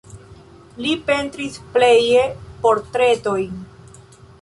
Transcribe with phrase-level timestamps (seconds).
[0.85, 2.25] Li pentris pleje
[2.67, 3.65] portretojn.